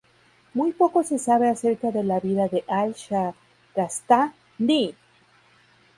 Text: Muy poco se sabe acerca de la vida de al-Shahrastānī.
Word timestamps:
Muy 0.55 0.71
poco 0.71 1.03
se 1.03 1.19
sabe 1.19 1.47
acerca 1.47 1.91
de 1.91 2.03
la 2.03 2.19
vida 2.19 2.47
de 2.47 2.63
al-Shahrastānī. 2.67 4.95